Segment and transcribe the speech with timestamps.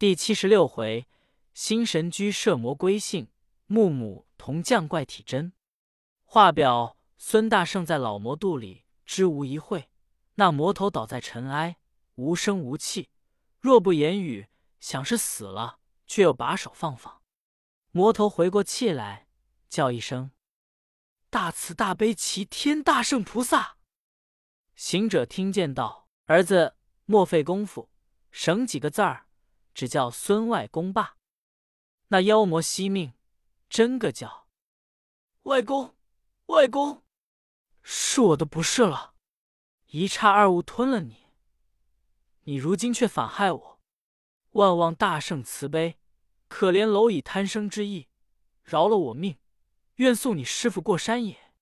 [0.00, 1.06] 第七十六回，
[1.52, 3.28] 新神居摄魔归性，
[3.66, 5.52] 木母同降怪体真。
[6.24, 9.90] 话表孙大圣在老魔肚里知无一会，
[10.36, 11.76] 那魔头倒在尘埃，
[12.14, 13.10] 无声无气，
[13.58, 14.48] 若不言语，
[14.80, 17.20] 想是死了，却又把手放放。
[17.90, 19.28] 魔头回过气来，
[19.68, 20.30] 叫一声
[21.28, 23.76] ：“大慈大悲齐天大圣菩萨！”
[24.74, 27.90] 行者听见道：“儿子，莫费功夫，
[28.30, 29.26] 省几个字儿。”
[29.74, 31.16] 只叫孙外公罢。
[32.08, 33.14] 那妖魔惜命，
[33.68, 34.48] 真个叫
[35.42, 35.94] 外公，
[36.46, 37.04] 外公，
[37.82, 39.14] 是我的不是了，
[39.86, 41.26] 一差二误吞了你。
[42.44, 43.80] 你如今却反害我，
[44.50, 45.98] 万望大圣慈悲，
[46.48, 48.08] 可怜蝼蚁贪生之意，
[48.64, 49.38] 饶了我命，
[49.96, 51.52] 愿送你师傅过山也。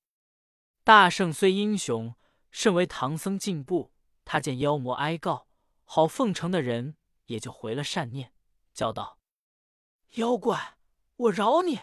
[0.83, 2.15] 大圣虽英雄，
[2.51, 3.93] 甚为唐僧进步。
[4.25, 5.49] 他见妖魔哀告，
[5.85, 6.97] 好奉承的人。
[7.29, 8.33] 也就回了善念，
[8.73, 9.19] 叫道
[10.17, 10.79] ：“妖怪，
[11.17, 11.81] 我饶你，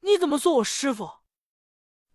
[0.00, 1.20] 你怎么做我师傅？”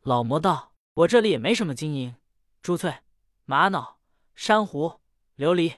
[0.02, 2.16] 老魔道：“我这里也没什么金银、
[2.64, 3.04] 珠翠、
[3.46, 4.00] 玛瑙、
[4.34, 5.00] 珊瑚、
[5.38, 5.78] 琉璃、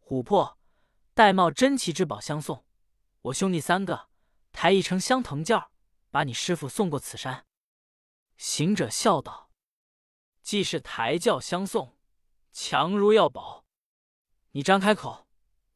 [0.00, 0.56] 琥珀、
[1.16, 2.64] 玳瑁、珍奇之宝相送。
[3.22, 4.08] 我兄弟三个
[4.52, 5.72] 抬一乘香藤轿，
[6.10, 7.44] 把你师傅送过此山。”
[8.38, 9.50] 行者笑道
[10.42, 11.98] ：“既是抬轿相送，
[12.52, 13.64] 强如要宝。
[14.52, 15.26] 你张开口。”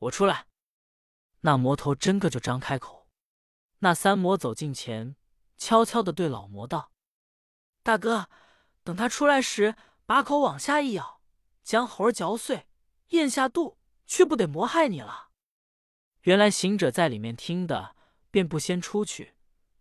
[0.05, 0.47] 我出来，
[1.41, 3.09] 那魔头真个就张开口。
[3.79, 5.17] 那三魔走近前，
[5.57, 6.93] 悄悄的对老魔道
[7.83, 8.29] ：“大哥，
[8.83, 11.23] 等他出来时，把口往下一咬，
[11.63, 12.67] 将猴儿嚼碎，
[13.09, 15.31] 咽下肚，却不得魔害你了。”
[16.23, 17.97] 原来行者在里面听的，
[18.31, 19.35] 便不先出去，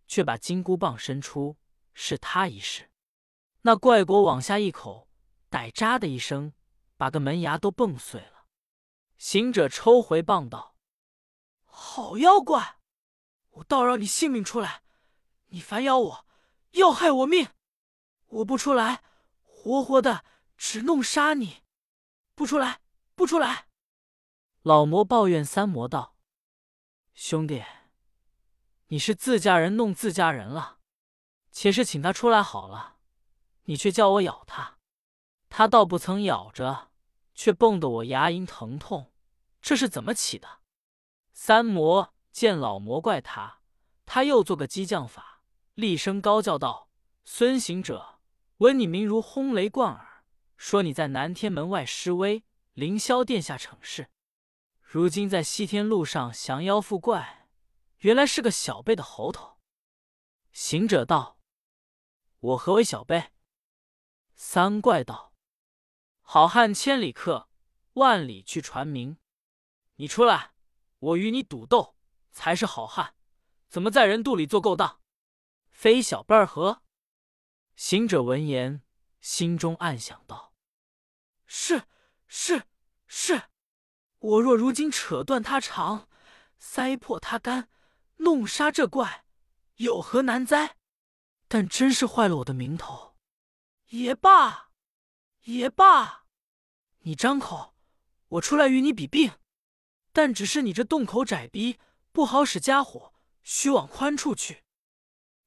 [0.07, 1.57] 却把金箍棒伸出，
[1.93, 2.89] 是他一试。
[3.63, 5.09] 那怪果往下一口，
[5.49, 6.53] 歹扎的一声，
[6.95, 8.32] 把个门牙都蹦碎了。
[9.17, 10.75] 行者抽回棒道
[11.65, 12.79] ：“好妖怪，
[13.51, 14.83] 我倒让你性命出来！
[15.47, 16.27] 你反咬我，
[16.71, 17.49] 要害我命！
[18.27, 19.03] 我不出来，
[19.41, 20.25] 活活的
[20.57, 21.63] 只弄杀你！
[22.35, 22.81] 不出来，
[23.15, 23.67] 不出来！”
[24.63, 26.15] 老魔抱怨三魔道
[27.13, 27.63] ：“兄弟，
[28.87, 30.79] 你是自家人弄自家人了。
[31.51, 32.97] 且是请他出来好了，
[33.65, 34.79] 你却叫我咬他，
[35.49, 36.91] 他倒不曾咬着，
[37.33, 39.11] 却蹦得我牙龈疼痛。”
[39.61, 40.59] 这是怎么起的？
[41.31, 43.61] 三魔见老魔怪他，
[44.05, 45.41] 他又做个激将法，
[45.73, 46.89] 厉声高叫道
[47.23, 48.19] ：“孙行者，
[48.57, 50.25] 闻你名如轰雷贯耳，
[50.57, 54.09] 说你在南天门外施威，凌霄殿下逞势，
[54.81, 57.47] 如今在西天路上降妖伏怪，
[57.99, 59.57] 原来是个小辈的猴头。”
[60.51, 61.39] 行者道
[62.39, 63.31] ：“我何为小辈？”
[64.35, 65.32] 三怪道
[66.23, 67.47] ：“好汉千里客，
[67.93, 69.17] 万里去传名。”
[69.97, 70.53] 你出来，
[70.97, 71.95] 我与你赌斗，
[72.31, 73.13] 才是好汉。
[73.69, 74.99] 怎么在人肚里做勾当？
[75.71, 76.81] 非小辈儿何？
[77.75, 78.81] 行者闻言，
[79.21, 80.53] 心中暗想道
[81.45, 81.83] ：“是
[82.27, 82.63] 是
[83.07, 83.49] 是，
[84.19, 86.07] 我若如今扯断他肠，
[86.57, 87.69] 塞破他肝，
[88.17, 89.25] 弄杀这怪，
[89.75, 90.77] 有何难哉？
[91.47, 93.15] 但真是坏了我的名头。
[93.89, 94.71] 也罢，
[95.43, 96.25] 也罢，
[96.99, 97.75] 你张口，
[98.27, 99.33] 我出来与你比病。”
[100.15, 101.79] 但只是你这洞口窄逼，
[102.11, 104.63] 不好使家伙，须往宽处去。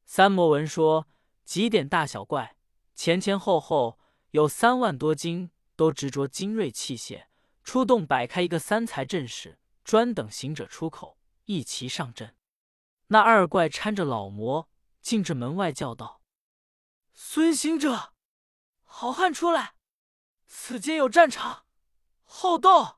[0.05, 1.07] 三魔闻说，
[1.45, 2.57] 几点大小怪，
[2.93, 7.27] 前前后后有三万多斤，都执着精锐器械，
[7.63, 12.37] 出洞摆开一个三才阵势，专等行者出口，一齐上阵。
[13.07, 14.69] 那二怪搀着老魔
[15.01, 16.21] 进至门外，叫道
[17.15, 18.13] ：“孙行者，
[18.83, 19.76] 好汉出来！
[20.47, 21.65] 此间有战场，
[22.25, 22.97] 好斗！”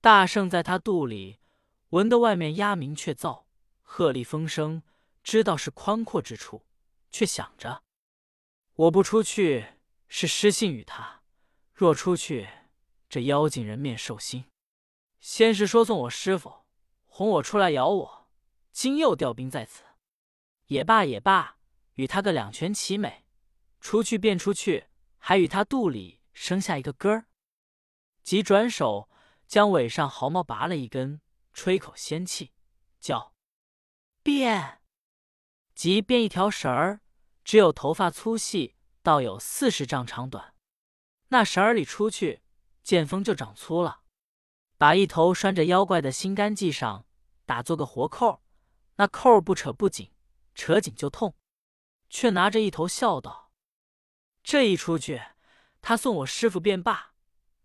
[0.00, 1.40] 大圣在他肚里
[1.90, 3.44] 闻得外面鸦鸣雀噪，
[3.82, 4.82] 鹤唳风声，
[5.22, 6.66] 知道是宽阔之处，
[7.10, 7.82] 却想着：
[8.74, 9.74] 我不出去
[10.06, 11.22] 是失信于他；
[11.72, 12.48] 若出去，
[13.08, 14.44] 这妖精人面兽心。
[15.20, 16.66] 先是说送我师傅，
[17.06, 18.28] 哄我出来咬我，
[18.70, 19.82] 今又调兵在此，
[20.66, 21.56] 也罢也罢，
[21.94, 23.24] 与他个两全其美。
[23.80, 24.86] 出去便出去，
[25.18, 27.26] 还与他肚里生下一个根儿。
[28.22, 29.08] 即转手。
[29.46, 31.20] 将尾上毫毛拔了一根，
[31.52, 32.52] 吹口仙气，
[32.98, 33.32] 叫
[34.20, 34.82] 变，
[35.72, 37.00] 即变一条绳儿，
[37.44, 38.74] 只有头发粗细，
[39.04, 40.56] 倒有四十丈长短。
[41.28, 42.42] 那绳儿里出去，
[42.82, 44.00] 见风就长粗了。
[44.76, 47.06] 把一头拴着妖怪的心肝系上，
[47.44, 48.42] 打做个活扣，
[48.96, 50.12] 那扣不扯不紧，
[50.56, 51.36] 扯紧就痛。
[52.10, 53.52] 却拿着一头笑道
[54.42, 55.22] ：“这一出去，
[55.88, 57.12] 他送我师傅便罢；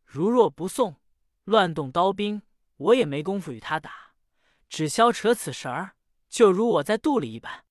[0.05, 0.97] 如若不送，”
[1.43, 2.43] 乱动刀兵，
[2.77, 4.13] 我也没工夫与他打。
[4.69, 5.95] 只消扯此绳儿，
[6.29, 7.65] 就如我在肚里一般。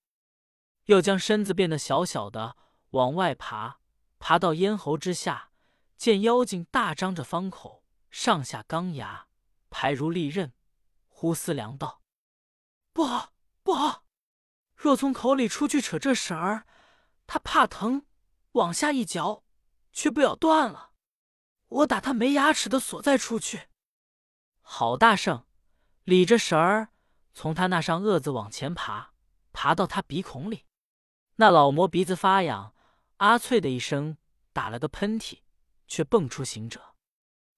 [0.87, 2.57] 又将身子变得小小的，
[2.91, 3.79] 往外爬，
[4.19, 5.53] 爬到咽喉之下，
[5.97, 9.29] 见妖精大张着方口，上下钢牙，
[9.71, 10.53] 排如利刃，
[11.07, 12.03] 忽思量道
[12.93, 14.05] ：“不好，不好！
[14.75, 16.67] 若从口里出去扯这绳儿，
[17.29, 18.05] 他怕疼，
[18.55, 19.45] 往下一嚼，
[20.01, 20.93] 却不咬断了。
[21.69, 23.69] 我打他没牙齿的所在出去。”
[24.63, 25.45] 好大圣，
[26.05, 26.89] 理着绳儿，
[27.35, 29.13] 从他那上颚子往前爬，
[29.53, 30.65] 爬到他鼻孔里。
[31.37, 32.75] 那老魔鼻子发痒，
[33.19, 34.17] 啊脆的一声，
[34.55, 35.41] 打了个喷嚏，
[35.87, 36.95] 却蹦出行者。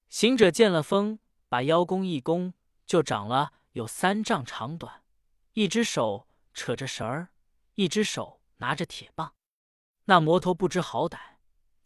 [0.08, 2.54] 行者见了风，把腰弓一弓，
[2.84, 5.04] 就长了有三丈长短，
[5.52, 7.28] 一只手扯着绳儿，
[7.74, 9.32] 一只手拿着铁棒。
[10.06, 11.31] 那魔头不知好歹，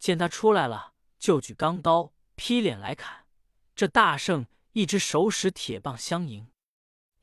[0.07, 3.25] 见他出来了，就举钢刀劈脸来砍。
[3.75, 4.47] 这大圣。
[4.73, 6.51] 一只手使铁棒相迎，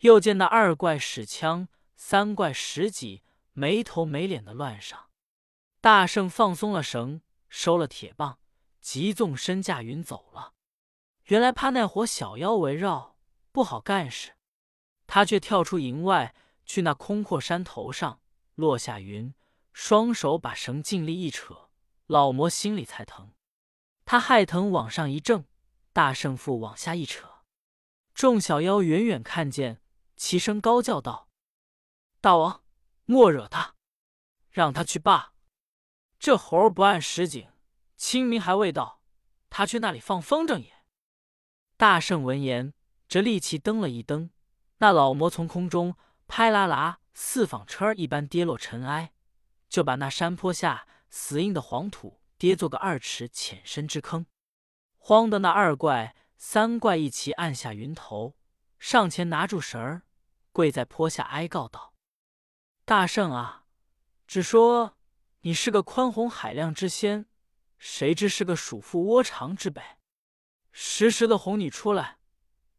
[0.00, 3.22] 又见那二怪使枪，三怪使戟，
[3.52, 5.08] 没头没脸的乱上。
[5.80, 8.40] 大圣放松了绳，收了铁棒，
[8.80, 10.54] 急纵身驾云走了。
[11.26, 13.16] 原来怕那伙小妖围绕，
[13.52, 14.32] 不好干事。
[15.06, 16.34] 他却跳出营外，
[16.66, 18.20] 去那空阔山头上
[18.56, 19.32] 落下云，
[19.72, 21.63] 双手把绳尽力一扯，
[22.06, 23.32] 老魔心里才疼。
[24.04, 25.44] 他害疼往上一挣，
[25.92, 27.42] 大圣父往下一扯。
[28.14, 29.80] 众小妖远远看见，
[30.16, 31.28] 齐声高叫道
[32.20, 32.62] ：“大王，
[33.06, 33.74] 莫惹他，
[34.50, 35.32] 让他去罢。
[36.18, 37.50] 这猴儿不按时景，
[37.96, 39.00] 清明还未到，
[39.50, 40.72] 他去那里放风筝也。”
[41.76, 42.72] 大圣闻言，
[43.08, 44.30] 这力气蹬了一蹬，
[44.78, 45.96] 那老魔从空中
[46.28, 49.12] 拍啦啦似纺车一般跌落尘埃，
[49.68, 54.26] 就把那山坡下死硬的黄土跌做个二尺浅深之坑，
[54.98, 56.16] 慌的那二怪。
[56.36, 58.36] 三怪一齐按下云头，
[58.80, 60.02] 上前拿住绳儿，
[60.50, 61.94] 跪在坡下哀告道
[62.84, 63.64] ：“大圣啊，
[64.26, 64.98] 只说
[65.42, 67.26] 你是个宽宏海量之仙，
[67.78, 69.80] 谁知是个鼠腹窝肠之辈？
[70.72, 72.18] 时时的哄你出来，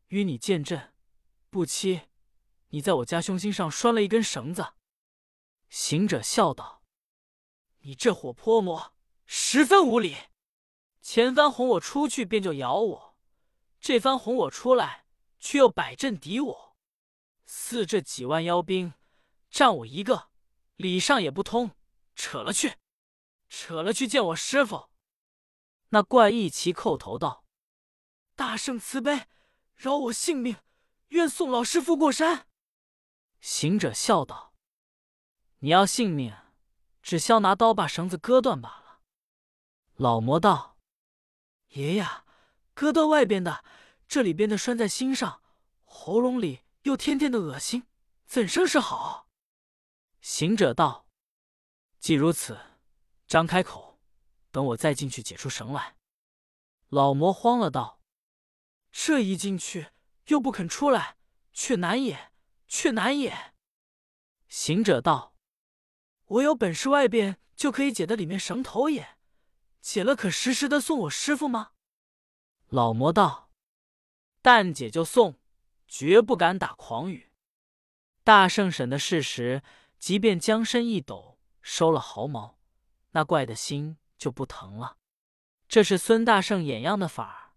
[0.09, 0.93] 与你见阵，
[1.49, 2.01] 不期
[2.69, 4.73] 你在我家胸心上拴了一根绳子。”
[5.69, 6.74] 行者笑道
[7.85, 8.95] ：“你这伙泼魔，
[9.27, 10.15] 十分无礼！
[11.01, 13.15] 前番哄我出去，便就咬我。”
[13.79, 15.05] 这番哄我出来，
[15.39, 16.75] 却又摆阵敌我，
[17.45, 18.95] 似这几万妖兵，
[19.51, 20.31] 战我一个，
[20.77, 21.75] 礼上也不通，
[22.15, 22.77] 扯了去，
[23.49, 24.89] 扯了去见我师傅。
[25.89, 27.45] 那怪一齐叩头道
[28.35, 29.27] ：“大圣慈悲，
[29.75, 30.57] 饶我性命，
[31.09, 32.47] 愿送老师傅过山。”
[33.39, 34.55] 行者笑道
[35.59, 36.35] ：“你要性命，
[37.05, 39.01] 只消拿刀把绳子割断罢了。”
[39.93, 40.79] 老魔道
[41.69, 42.05] ：“爷爷。”
[42.73, 43.63] 割断外边的，
[44.05, 45.41] 这里边的拴在心上，
[45.85, 47.87] 喉咙里又天天的恶心，
[48.25, 49.29] 怎生是好？
[50.19, 51.07] 行者道
[52.01, 52.59] ：“既如此，
[53.27, 54.01] 张开口，
[54.51, 55.95] 等我再进去解出绳来。”
[56.89, 58.01] 老魔慌了，道
[58.91, 59.91] ：“这一进去
[60.25, 61.17] 又不肯出来，
[61.53, 62.33] 却难也，
[62.67, 63.53] 却难也。”
[64.49, 65.33] 行者道
[66.25, 69.17] ：“我有本事，外边就可以解得里面绳头也，
[69.81, 71.71] 解了可时时的送我师傅吗？”
[72.69, 73.51] 老魔道
[74.41, 75.39] ：“但解就送，
[75.87, 77.31] 绝不敢打诳语。”
[78.23, 79.61] 大圣审的事实，
[79.99, 82.57] 即便将身一抖，收了毫毛，
[83.11, 84.97] 那怪的心就不疼了。
[85.67, 87.53] 这是孙大圣演样的法儿，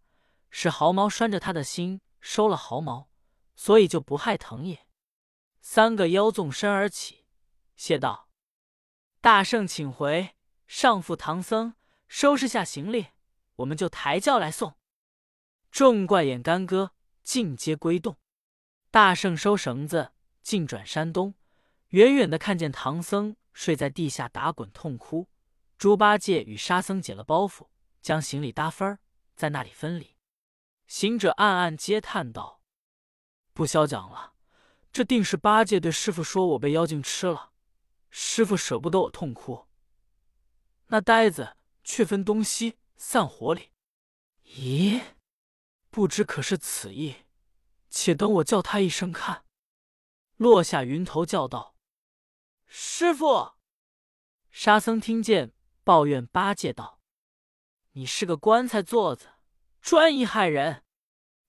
[0.50, 3.08] 使毫毛拴着他的心，收了毫毛，
[3.56, 4.86] 所以就不害疼也。
[5.60, 7.24] 三个妖纵身而起，
[7.76, 8.27] 谢道
[9.28, 10.34] ：“大圣请回，
[10.66, 11.74] 上父唐僧
[12.06, 13.08] 收拾下行李，
[13.56, 14.78] 我们就抬轿来送。”
[15.70, 16.92] 众怪眼干戈，
[17.22, 18.16] 尽皆归洞。
[18.90, 21.34] 大圣收绳子，径转山东。
[21.88, 25.28] 远远的看见唐僧睡在地下打滚痛哭。
[25.76, 27.66] 猪八戒与沙僧解了包袱，
[28.00, 28.98] 将行李搭分儿，
[29.36, 30.16] 在那里分离。
[30.86, 32.62] 行者暗暗嗟叹道
[33.52, 34.32] ：“不消讲了，
[34.90, 37.50] 这定是八戒对师傅说我被妖精吃了，
[38.10, 39.68] 师傅舍不得我痛哭。
[40.86, 43.72] 那呆子却分东西散伙里。
[44.44, 45.00] 咦？”
[45.90, 47.24] 不知可是此意，
[47.88, 49.44] 且等我叫他一声看。
[50.36, 51.74] 落下云头叫道
[52.66, 53.54] ：“师傅！”
[54.52, 57.00] 沙僧听见，抱怨八戒道
[57.92, 59.30] ：“你是个棺材座子，
[59.80, 60.84] 专一害人。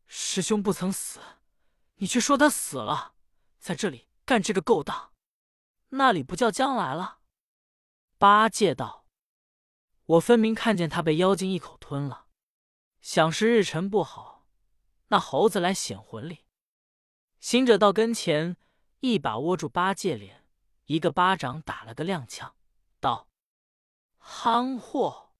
[0.07, 1.19] 师兄不曾死，
[1.95, 3.13] 你却说他死了，
[3.59, 5.13] 在这里干这个勾当，
[5.89, 7.19] 那里不叫将来了？”
[8.17, 9.05] 八戒道
[10.05, 12.27] ：“我分明看见他被妖精一口吞了，
[13.01, 14.47] 想是日辰不好。”
[15.11, 16.45] 那猴子来显魂力，
[17.39, 18.57] 行者到跟前，
[18.99, 20.45] 一把握住八戒脸，
[20.85, 22.51] 一个巴掌打了个踉跄，
[22.99, 23.27] 道
[24.19, 25.33] ：“憨货，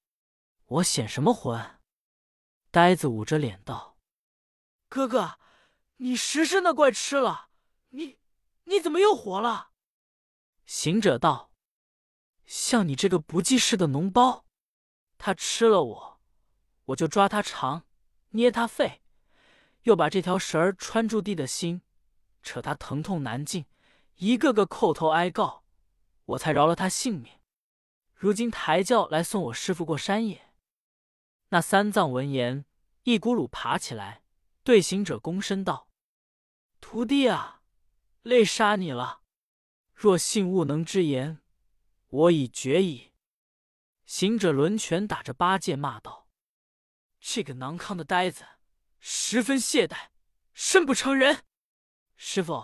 [0.66, 1.80] 我显什么魂？”
[2.72, 4.00] 呆子捂着脸道
[4.90, 5.40] ：“哥哥，
[5.98, 7.50] 你食是那怪吃了，
[7.90, 8.18] 你
[8.64, 9.69] 你怎么又活了？”
[10.70, 11.52] 行者道
[12.46, 14.46] ：“像你这个不记事的脓包，
[15.18, 16.22] 他吃了我，
[16.86, 17.88] 我就抓他肠，
[18.30, 19.02] 捏他肺，
[19.82, 21.82] 又把这条绳儿穿住地的心。”
[22.44, 23.66] 扯他疼痛难禁，
[24.18, 25.64] 一个个叩头哀告，
[26.26, 27.40] 我才饶了他性命。
[28.14, 30.54] 如今抬轿来送我师傅过山也。
[31.50, 32.64] 那三藏闻言，
[33.06, 34.22] 一骨碌爬起来，
[34.64, 35.90] 对行者躬身道
[36.80, 37.64] ：“徒弟啊，
[38.22, 39.19] 累杀你了。
[40.02, 41.42] 若信悟能之言，
[42.08, 43.12] 我已决矣。”
[44.08, 46.30] 行者抡拳打着八戒，骂道
[47.20, 48.46] ：“这个囊康的呆子，
[49.02, 50.08] 十分懈怠，
[50.54, 51.44] 甚不成人。”
[52.16, 52.64] 师傅，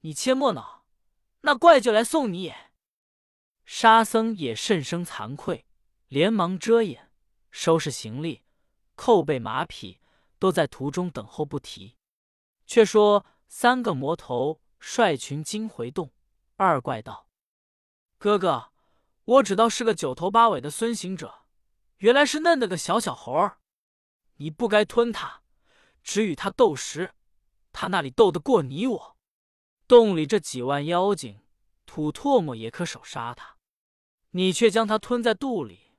[0.00, 0.84] 你切莫恼，
[1.42, 2.72] 那怪就来送你也。
[3.64, 5.64] 沙僧也甚生惭愧，
[6.08, 7.12] 连忙遮掩，
[7.52, 8.42] 收拾行李，
[8.96, 10.00] 扣备马匹，
[10.40, 11.96] 都在途中等候不提。
[12.66, 16.12] 却说三个魔头率群惊回洞，
[16.60, 17.28] 二怪道
[18.18, 18.72] ：“哥哥，
[19.24, 21.46] 我只道是个九头八尾的孙行者，
[21.98, 23.60] 原来是嫩的个小小猴儿。
[24.38, 25.42] 你不该吞他，
[26.02, 27.14] 只与他斗食。”
[27.70, 29.16] 他那里斗得过你我？
[29.86, 31.42] 洞里这几万妖精，
[31.86, 33.56] 吐唾沫也可手杀他。
[34.30, 35.92] 你却将他吞在肚里，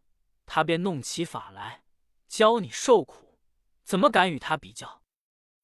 [0.45, 1.85] 他便弄起法来
[2.27, 3.39] 教你受苦，
[3.85, 5.01] 怎么敢与他比较？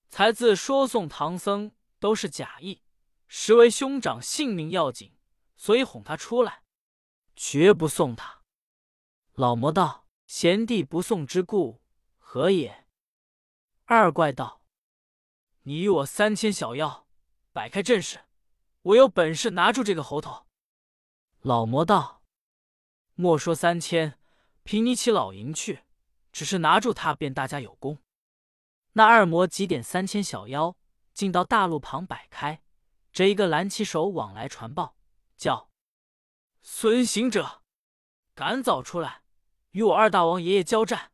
[0.08, 2.82] 才自说送唐僧都是假意，
[3.38, 5.14] 实为兄长性命要紧，
[5.58, 6.64] 所以哄他出来，
[7.36, 8.42] 绝不送他。
[9.34, 11.82] 老魔道：“贤弟不送之故
[12.18, 12.88] 何也？”
[13.84, 14.62] 二怪道。
[15.64, 17.08] 你与我三千小妖，
[17.52, 18.22] 摆开阵势，
[18.84, 20.48] 我有本事拿住这个猴头。
[21.42, 22.24] 老魔道
[23.16, 24.18] ：“莫说三千，
[24.64, 25.84] 凭你起老营去，
[26.32, 28.00] 只是拿住他，便大家有功。”
[28.94, 30.78] 那二魔几点三千小妖，
[31.14, 32.62] 进到大路旁摆开，
[33.16, 34.98] 这一个蓝旗手往来传报，
[35.38, 35.70] 叫
[36.62, 37.62] 孙行者
[38.34, 39.22] 赶早出来，
[39.72, 41.14] 与我二大王爷爷交战。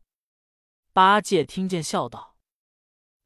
[0.92, 2.36] 八戒听见，笑道：“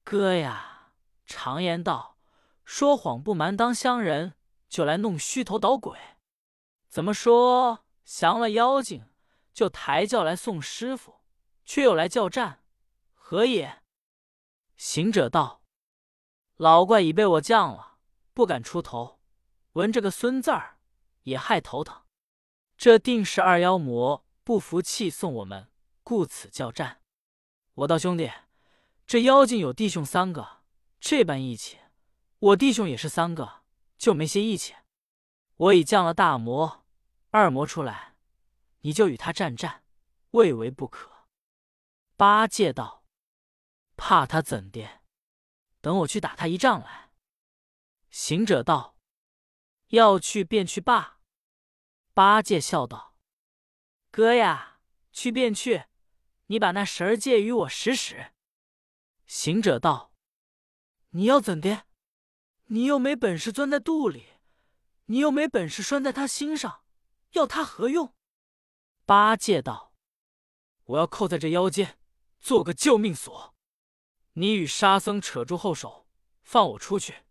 [0.04, 0.92] 哥呀！”
[1.25, 2.18] 常言道
[2.66, 4.37] ：“说谎不瞒当乡人，
[4.68, 5.99] 就来弄虚头捣鬼。
[6.87, 9.09] 怎么说降了妖精，
[9.54, 11.23] 就抬轿来送师傅，
[11.64, 12.62] 却又来叫战，
[13.14, 13.83] 何也？”
[14.76, 15.62] 行者道
[16.56, 17.96] ：“老怪已被我降了，
[18.37, 19.19] 不敢出头。
[19.73, 20.78] 闻这个孙字儿，
[21.23, 22.02] 也害头疼。
[22.76, 25.71] 这定是二妖魔不服气，送我们，
[26.02, 27.00] 故此叫战。
[27.73, 28.31] 我道兄弟，
[29.07, 30.59] 这妖精有弟兄三个。”
[31.00, 31.78] 这般义气，
[32.38, 33.62] 我弟兄也是三个，
[33.97, 34.75] 就没些义气。
[35.57, 36.85] 我已降了大魔、
[37.31, 38.16] 二魔出来，
[38.81, 39.83] 你就与他战战，
[40.33, 41.11] 未为不可。
[42.19, 43.02] 八戒道
[43.97, 44.87] ：“怕他怎的？
[45.81, 47.05] 等我去打他一仗来。”
[48.18, 48.96] 行者道
[49.92, 51.20] ：“要去便去罢。”
[52.14, 53.14] 八戒笑道
[54.11, 54.80] ：“哥呀，
[55.12, 55.85] 去便去，
[56.46, 58.32] 你把那绳儿借与我使使。”
[59.28, 60.14] 行者道。
[61.11, 61.85] 你要怎的？
[62.68, 64.25] 你又没本事钻在肚里，
[65.04, 66.85] 你又没本事拴在他心上，
[67.32, 68.14] 要他何用？
[69.04, 69.92] 八戒道
[70.85, 71.99] ：“我要扣在这腰间，
[72.40, 73.54] 做个救命锁。
[74.32, 76.08] 你与沙僧扯住后手，
[76.42, 77.25] 放我出去，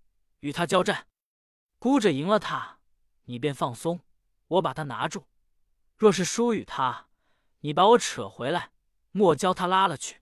[0.46, 1.08] 与他交战。
[1.80, 2.80] 孤者赢了他，
[3.24, 4.02] 你便放松，
[4.48, 5.22] 我把他拿住；
[5.98, 7.10] 若是输与他，
[7.62, 8.72] 你把我扯回来，
[9.10, 10.22] 莫教他拉了去。”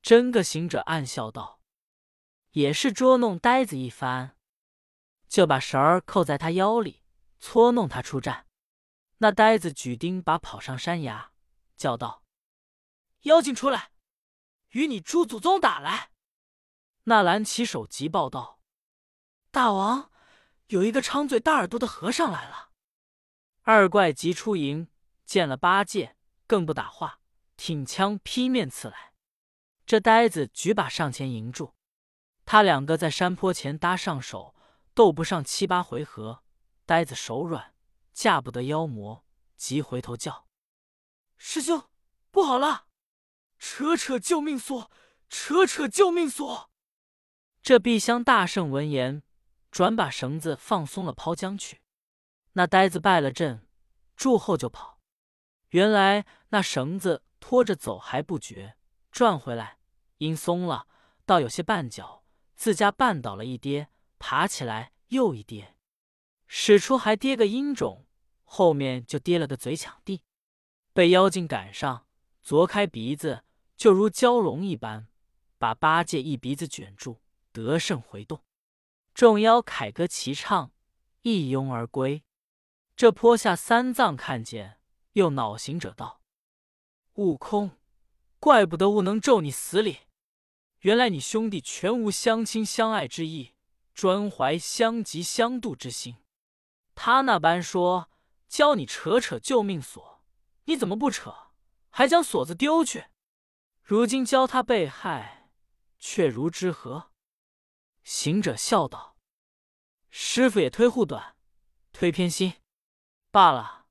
[0.00, 1.60] 真个行者暗笑道。
[2.52, 4.38] 也是捉弄呆子一番，
[5.28, 7.02] 就把绳儿扣在他腰里，
[7.38, 8.46] 搓弄他出战。
[9.18, 11.32] 那呆子举钉耙跑上山崖，
[11.76, 12.24] 叫道
[13.28, 13.92] ：“妖精出来，
[14.70, 16.12] 与你朱祖宗打来！”
[17.04, 18.55] 那蓝起手急报道
[19.56, 20.10] ：“大王，
[20.66, 22.72] 有一个长嘴大耳朵的和尚来了。”
[23.64, 24.90] 二怪急出营，
[25.24, 26.14] 见了八戒，
[26.46, 27.20] 更不打话，
[27.56, 29.14] 挺枪劈面刺来。
[29.86, 31.72] 这呆子举把上前迎住。
[32.44, 34.54] 他两个在山坡前搭上手，
[34.92, 36.42] 斗不上七八回合，
[36.84, 37.72] 呆子手软，
[38.12, 39.24] 架不得妖魔，
[39.56, 40.46] 急回头叫
[41.38, 41.82] ：“师兄，
[42.30, 42.88] 不好了！
[43.58, 44.90] 扯扯救命索，
[45.30, 46.70] 扯扯救命索！”
[47.64, 49.22] 这碧香大圣闻言，
[49.76, 51.82] 转把绳子放松了，抛江去。
[52.54, 53.68] 那呆子败了阵，
[54.16, 55.02] 住后就跑。
[55.68, 58.78] 原来那绳子拖着走还不觉，
[59.10, 59.76] 转回来
[60.16, 60.88] 因松了，
[61.26, 62.24] 倒有些绊脚。
[62.54, 65.76] 自家绊倒了一跌，爬起来又一跌，
[66.46, 68.06] 使出还跌个阴种，
[68.44, 70.22] 后面就跌了个嘴抢地，
[70.94, 72.06] 被妖精赶上，
[72.42, 73.44] 啄开鼻子，
[73.76, 75.08] 就如蛟龙一般，
[75.58, 77.20] 把八戒一鼻子卷住，
[77.52, 78.40] 得胜回洞。
[79.16, 80.72] 众妖凯歌齐唱，
[81.22, 82.22] 一拥而归。
[82.94, 84.78] 这坡下三藏看见，
[85.12, 86.20] 又恼行者道
[87.16, 87.78] ：“悟空，
[88.38, 90.00] 怪不得悟能咒你死里，
[90.80, 93.54] 原来你兄弟全无相亲相爱之意，
[93.94, 96.16] 专怀相及相度之心。
[96.94, 98.10] 他那般说
[98.46, 100.22] 教你扯扯救命锁，
[100.64, 101.34] 你怎么不扯，
[101.88, 103.06] 还将锁子丢去？
[103.82, 105.48] 如今教他被害，
[105.98, 107.12] 却如之何？”
[108.06, 109.16] 行者笑道
[110.10, 111.34] ：“师傅也忒护短，
[111.92, 112.54] 忒偏心。”
[113.32, 113.86] 罢了，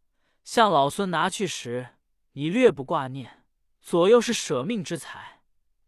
[0.45, 1.97] 向老孙拿去时，
[2.31, 3.45] 你略不挂念，
[3.81, 5.41] 左右是舍命之财，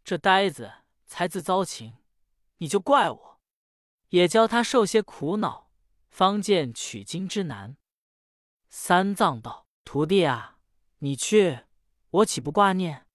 [0.03, 0.73] 这呆子
[1.05, 1.99] 才自遭情，
[2.57, 3.39] 你就怪我，
[4.09, 5.71] 也教他受些苦恼，
[6.09, 7.77] 方见取经之难。
[8.67, 10.59] 三藏道：“徒弟啊，
[10.97, 11.61] 你去，
[12.09, 13.07] 我岂不挂念？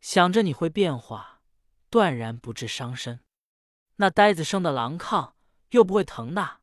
[0.00, 1.40] 想着你会变化，
[1.88, 3.20] 断然不致伤身。
[4.00, 5.34] 那呆子生的狼亢，
[5.72, 6.62] 又不会疼那，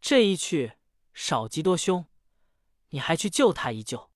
[0.00, 0.78] 这一去，
[1.12, 2.06] 少极多凶。”
[2.88, 4.10] 你还去救他一救，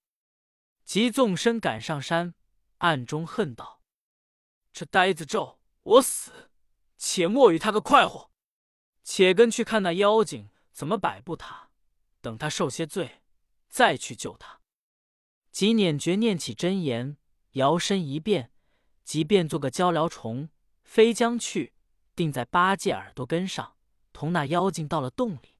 [0.82, 2.34] 即纵身赶上山，
[2.78, 3.82] 暗中恨道
[4.72, 6.50] ：“这呆子咒我死，
[6.96, 8.30] 且莫与他个快活。
[9.04, 11.68] 且跟去看那妖精怎么摆布他，
[12.22, 13.20] 等他受些罪，
[13.68, 14.60] 再去救他。”
[15.52, 17.18] 即捻诀念起真言，
[17.50, 18.50] 摇身一变，
[19.04, 20.48] 即变做个鹪鹩虫，
[20.82, 21.71] 飞将去，
[22.14, 23.76] 定在八戒耳朵根上，
[24.12, 25.56] 同那妖精到了洞里。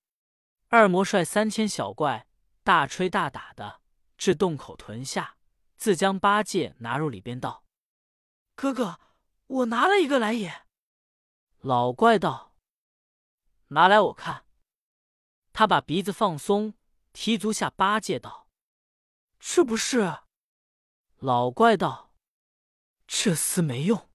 [0.69, 2.27] 二魔率三千小怪。
[2.65, 3.81] 大吹大打的
[4.17, 5.37] 至洞口屯下，
[5.77, 7.65] 自将八戒拿入里边，道
[8.55, 9.01] ：“哥哥，
[9.49, 10.65] 我拿了一个来也。”
[11.59, 12.55] 老怪道
[13.75, 14.47] ：“拿来我看。”
[15.53, 16.75] 他把鼻子放松，
[17.13, 18.49] 提足下八戒道
[19.41, 20.19] ：“是不是？”
[21.19, 22.15] 老怪道
[23.09, 24.09] ：“这厮没用。”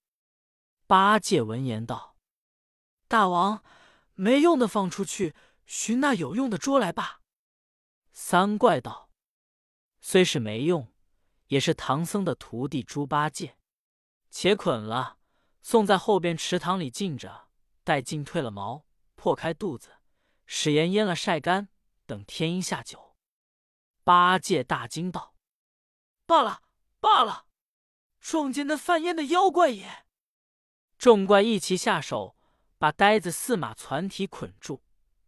[0.88, 2.16] 八戒闻言道
[3.08, 3.64] ：“大王，
[4.14, 7.22] 没用的放出去，寻那有用的捉来吧。”
[8.12, 9.10] 三怪道
[10.02, 10.92] ：“虽是没用，
[11.48, 13.58] 也是唐僧的徒弟猪八戒，
[14.30, 15.18] 且捆了，
[15.62, 17.50] 送在后边池塘里浸着，
[17.84, 19.98] 待浸退了毛，破开肚子，
[20.46, 21.70] 使盐腌了晒干，
[22.06, 23.16] 等天阴下酒。”
[24.04, 25.36] 八戒大惊道
[26.26, 26.62] ：“罢了，
[27.00, 27.46] 罢了！
[28.22, 30.06] 撞见那犯烟的妖怪也！”
[30.98, 32.37] 众怪一齐下手，
[32.78, 34.82] 把呆子四马攒体捆住，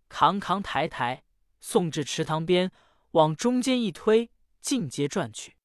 [0.07, 1.23] 扛扛抬抬。
[1.61, 2.71] 送至池塘边，
[3.11, 4.31] 往中间一推，
[4.61, 5.57] 尽皆转去。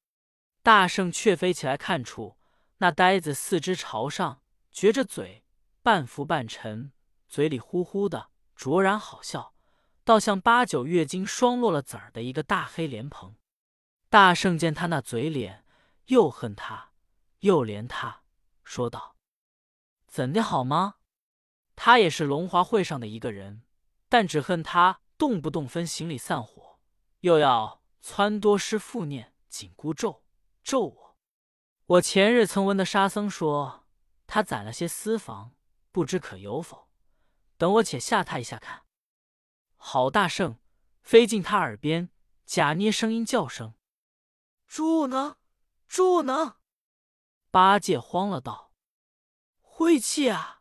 [0.61, 2.37] 大圣却飞起来，看出
[2.79, 4.41] 那呆子四肢朝上，
[4.73, 5.45] 撅着嘴，
[5.81, 6.91] 半浮半沉，
[7.29, 9.53] 嘴里呼呼的，卓然好笑，
[10.03, 13.35] 倒像八九月经霜落了籽儿的一个大黑莲蓬。
[14.09, 15.63] 大圣见他那嘴脸，
[16.07, 16.91] 又恨他，
[17.39, 18.23] 又怜他，
[18.63, 19.15] 说道
[20.07, 20.95] ：“怎的好吗？
[21.75, 23.63] 他也是龙华会上的一个人，
[24.09, 26.77] 但只恨他。”动不动分行李散伙，
[27.21, 30.25] 又要撺多师复念紧箍咒
[30.61, 31.17] 咒我。
[31.85, 33.85] 我前日曾闻的沙僧说，
[34.27, 35.55] 他攒了些私房，
[35.93, 36.89] 不知可有否？
[37.57, 38.83] 等我且吓他一下看。
[39.77, 40.59] 郝大圣
[41.01, 42.09] 飞进他耳边，
[42.45, 43.75] 假捏声音叫声
[44.67, 45.37] ：“猪悟能，
[45.87, 46.55] 猪悟能！”
[47.49, 48.73] 八戒慌了，道
[49.61, 50.54] ：“晦气啊！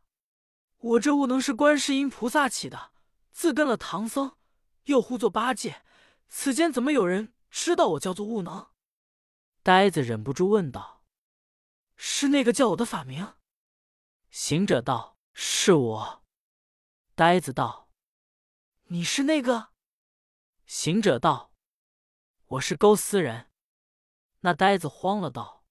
[0.84, 2.92] 我这悟能是观世音菩萨起的，
[3.32, 4.36] 自跟了唐僧。”
[4.84, 5.82] 又呼作八戒，
[6.28, 8.68] 此间怎么有人知道我叫做悟能？
[9.62, 11.02] 呆子忍不住问道
[11.96, 13.36] ：“是那个叫我的法名？”
[14.28, 16.24] 行者道：“是我。”
[17.16, 17.88] 呆子道
[18.88, 19.68] ：“你是那个？”
[20.66, 21.54] 行者道
[22.44, 23.50] ：“我是钩丝人。”
[24.40, 25.64] 那呆子慌了，道：“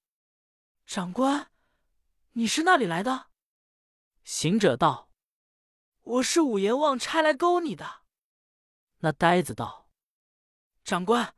[0.88, 1.52] 长官，
[2.32, 3.28] 你是那里来的？”
[4.24, 5.10] 行者道
[6.02, 8.04] ：“我是五阎王差来勾你的。”
[9.00, 9.90] 那呆子道
[10.86, 11.36] ：“长官，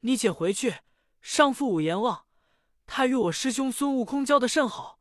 [0.00, 0.80] 你且回去，
[1.20, 2.26] 上父五阎王，
[2.86, 4.98] 他与我师兄孙悟空交的甚好，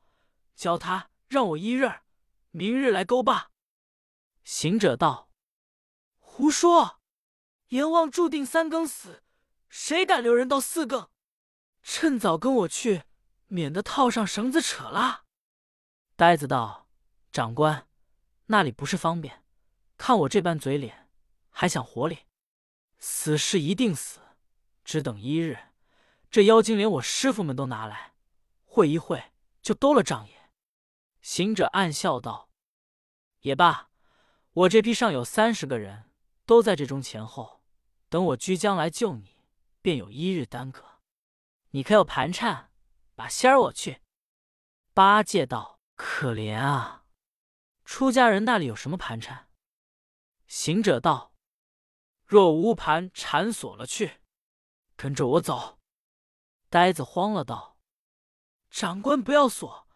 [0.56, 2.01] 教他让我一日，
[2.51, 3.51] 明日来勾罢。”
[4.43, 5.30] 行者道
[6.19, 6.99] ：“胡说！
[7.69, 9.23] 阎王注定三更死，
[9.69, 11.10] 谁敢留人到四更？
[11.82, 13.04] 趁早跟我去，
[13.47, 15.23] 免得套上绳子扯了。”
[16.15, 16.85] 呆子道
[17.36, 17.86] ：“长官，
[18.45, 19.43] 那里不是方便？
[19.98, 21.10] 看我这般嘴脸。”
[21.52, 22.19] 还想活哩，
[22.98, 24.21] 死是一定死，
[24.86, 25.58] 只等一日。
[26.32, 28.13] 这妖精连我师傅们都拿来，
[28.63, 30.50] 会一会就兜了账也。
[31.19, 32.50] 行者暗笑道
[33.43, 33.89] ：“也罢，
[34.52, 36.10] 我这批上有三十个人，
[36.45, 37.62] 都在这中前后。
[38.08, 39.43] 等我居将来救你，
[39.82, 41.02] 便有一日耽搁。
[41.71, 42.71] 你可有盘缠？
[43.13, 44.02] 把仙儿我去。”
[44.93, 47.04] 八戒道：“可怜啊！
[47.86, 49.50] 出家人那里有什么盘缠？”
[50.48, 51.34] 行者道
[52.26, 54.19] ：“若无盘缠，锁了去。
[54.95, 55.80] 跟着我走。”
[56.69, 57.80] 呆子慌了，道
[58.69, 59.88] ：“长官不要锁，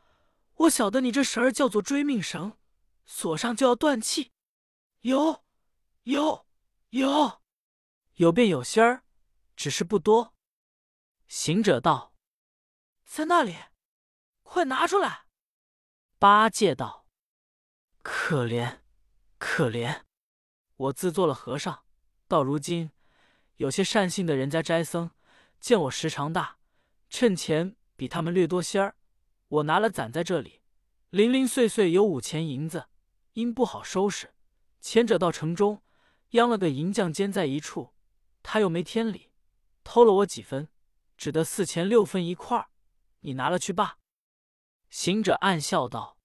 [0.55, 2.57] 我晓得你这绳儿叫做追命绳，
[3.05, 4.31] 锁上就要断气。
[5.01, 5.43] 有，
[6.03, 6.47] 有，
[6.89, 7.41] 有，
[8.15, 9.03] 有便有心儿，
[9.55, 10.33] 只是不多。”
[11.27, 12.13] 行者道
[13.05, 13.55] ：“在那里，
[14.43, 15.25] 快拿出来。”
[16.17, 16.98] 八戒道
[18.01, 18.79] ：“可怜，
[19.37, 20.01] 可怜！
[20.75, 21.83] 我自做了和尚，
[22.27, 22.91] 到如今，
[23.57, 25.11] 有些善信的人家斋僧，
[25.59, 26.57] 见我时长大，
[27.09, 28.95] 趁钱比他们略多些儿，
[29.47, 30.61] 我拿了攒在这里，
[31.09, 32.87] 零零碎碎有五钱银子，
[33.33, 34.33] 因不好收拾，
[34.79, 35.83] 前者到城中
[36.31, 37.93] 央了个银匠监在一处，
[38.41, 39.31] 他又没天理，
[39.83, 40.69] 偷了我几分。”
[41.19, 42.69] 只得四钱六分一块儿，
[43.19, 43.97] 你拿了去罢。
[44.89, 46.17] 行者暗笑道：“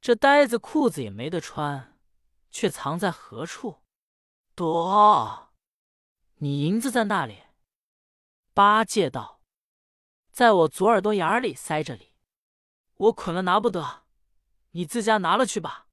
[0.00, 1.98] 这呆子裤子也没得穿，
[2.50, 3.82] 却藏在何处？
[4.54, 5.52] 躲！
[6.36, 7.42] 你银子在那里？”
[8.54, 9.42] 八戒道
[10.32, 12.14] ：“在我左耳朵眼里塞着哩，
[12.96, 14.04] 我捆了拿不得，
[14.70, 15.86] 你自家拿了去吧。”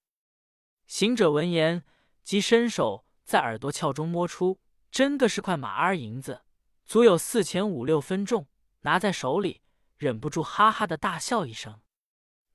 [0.87, 1.83] 行者闻言，
[2.23, 6.43] 即伸手在耳朵鞘中摸出，真的是块马儿银子。
[6.85, 8.47] 足有四钱五六分重，
[8.81, 9.61] 拿在手里，
[9.97, 11.81] 忍不住哈哈的大笑一声。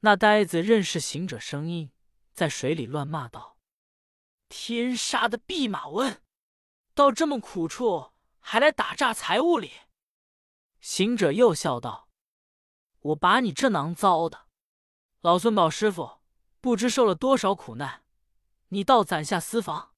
[0.04, 1.92] 那呆子认识行者声音，
[2.32, 3.56] 在水里乱骂道
[4.50, 6.20] ：“天杀的弼马温，
[6.92, 8.10] 到这么苦处
[8.40, 9.70] 还来打诈财物里！”
[10.80, 12.08] 行者又笑道
[12.98, 14.48] ：“我把你这囊糟的，
[15.20, 16.18] 老孙宝师傅
[16.60, 18.02] 不知受了多少苦难，
[18.70, 19.94] 你倒攒下私房。”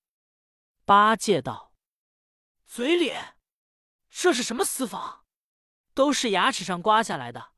[0.84, 1.72] 八戒道
[2.66, 3.38] ：“嘴脸。”
[4.16, 5.24] 这是什么私房？
[5.94, 7.52] 都是牙齿上刮下来的。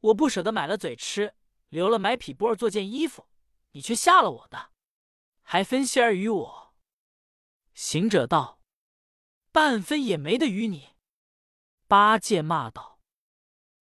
[0.00, 1.34] 我不舍得买了嘴吃，
[1.74, 3.26] 留了买匹布儿做件衣服。
[3.72, 4.70] 你却下了我的，
[5.42, 6.76] 还分些儿与我。
[7.74, 8.60] 行者道
[9.50, 10.94] ：“半分也没得与你。”
[11.88, 13.00] 八戒骂道：“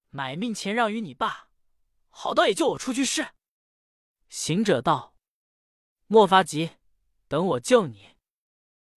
[0.10, 1.50] 买命钱让与你爸，
[2.10, 3.36] 好到也救我出去是。”
[4.28, 5.16] 行者道
[6.08, 6.72] ：“莫发急，
[7.28, 8.18] 等我救你。”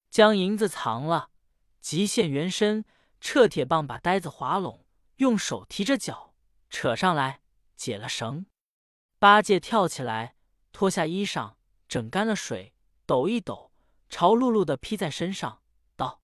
[0.09, 1.31] 将银子藏了，
[1.83, 2.87] 即现原身。
[3.21, 6.35] 撤铁棒把呆子划拢，用手提着脚
[6.71, 7.43] 扯上来，
[7.75, 8.47] 解了绳。
[9.19, 10.37] 八戒跳起来，
[10.73, 11.57] 脱下衣裳，
[11.89, 12.75] 整干了水，
[13.07, 13.73] 抖一抖，
[14.11, 15.63] 朝露露的披在身上，
[15.97, 16.21] 道：“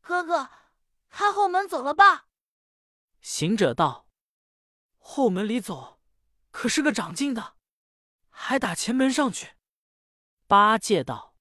[0.00, 0.48] 哥哥，
[1.10, 2.28] 开后门走了吧。”
[3.20, 4.08] 行者道
[4.96, 6.00] ：“后门里走，
[6.50, 7.56] 可是个长进的，
[8.30, 9.56] 还打前门上去。”
[10.48, 11.34] 八戒道：“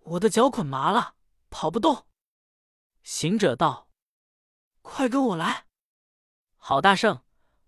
[0.00, 1.14] 我的脚捆麻了，
[1.48, 2.06] 跑不动。”
[3.02, 3.88] 行者道
[4.82, 5.66] ：“快跟我来！”
[6.58, 7.24] 郝大圣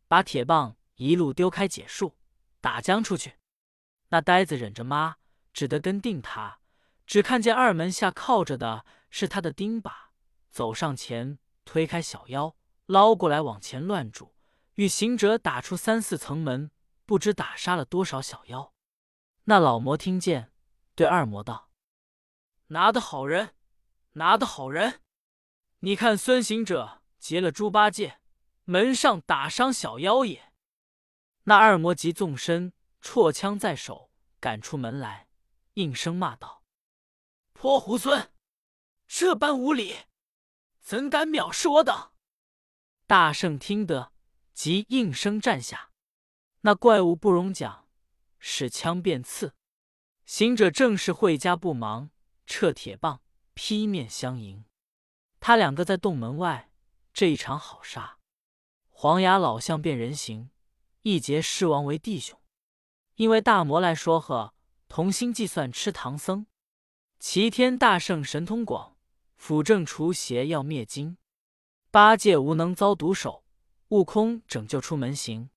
[0.07, 2.17] 把铁棒一路丢开解数，
[2.61, 3.35] 打将出去。
[4.09, 5.17] 那呆子忍着妈，
[5.53, 6.59] 只得跟定他。
[7.07, 9.93] 只看见二门下靠着的是他的钉耙，
[10.51, 12.55] 走上前推开小妖，
[12.87, 14.35] 捞过来往前乱住，
[14.75, 16.71] 与行者打出三四层门，
[17.05, 18.73] 不知打杀了多少小妖。
[19.45, 20.53] 那老魔听见，
[20.95, 21.71] 对二魔道
[22.69, 23.55] ：“拿的好人，
[24.13, 25.01] 拿的好人！”
[25.81, 28.21] 你看，孙行者劫了猪八戒，
[28.65, 30.52] 门上打伤小妖也。
[31.45, 35.29] 那二魔急纵身，绰枪在手，赶出门来，
[35.75, 36.63] 应声骂道
[37.53, 38.29] ：“泼猢狲，
[39.09, 39.97] 这般无礼，
[40.81, 42.13] 怎敢藐视我等？”
[43.09, 44.13] 大圣听得，
[44.55, 45.91] 即应声站下。
[46.61, 47.89] 那怪物不容讲，
[48.39, 49.55] 使枪便刺。
[50.25, 52.11] 行者正是会家不忙，
[52.47, 53.21] 撤铁棒，
[53.55, 54.65] 劈面相迎。
[55.41, 56.71] 他两个在洞门外，
[57.13, 58.19] 这一场好杀！
[58.89, 60.52] 黄牙老象变人形，
[61.03, 62.39] 一结狮王为弟兄。
[63.17, 64.55] 因为大魔来说和，
[64.89, 66.47] 同心计算吃唐僧。
[67.19, 68.97] 齐天大圣神通广，
[69.37, 71.19] 辅正除邪要灭金。
[71.91, 73.45] 八戒无能遭毒手，
[73.89, 75.51] 悟空拯救出门行。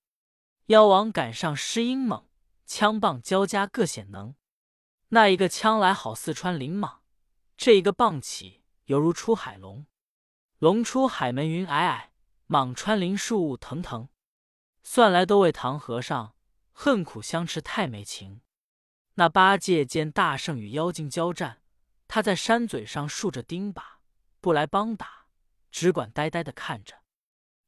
[0.68, 2.28] 妖王赶上狮鹰猛，
[2.66, 4.36] 枪棒交加各显能。
[5.10, 6.98] 那一个枪来好似穿林蟒，
[7.56, 8.62] 这一个棒起。
[8.86, 9.88] 犹如出海龙，
[10.60, 12.10] 龙出海门云霭霭，
[12.48, 14.10] 蟒穿林树雾腾腾。
[14.88, 16.36] 算来都为唐和尚
[16.72, 18.42] 恨苦相持太没情。
[19.16, 21.64] 那八戒见大圣与妖精交战，
[22.08, 23.82] 他在山嘴上竖着钉耙，
[24.40, 25.26] 不来帮打，
[25.72, 27.02] 只管呆呆的看着。